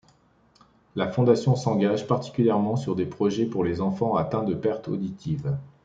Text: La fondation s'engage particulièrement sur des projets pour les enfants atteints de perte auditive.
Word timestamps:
La 0.95 1.07
fondation 1.11 1.55
s'engage 1.55 2.07
particulièrement 2.07 2.75
sur 2.75 2.95
des 2.95 3.05
projets 3.05 3.45
pour 3.45 3.63
les 3.63 3.81
enfants 3.81 4.15
atteints 4.15 4.41
de 4.41 4.55
perte 4.55 4.87
auditive. 4.87 5.55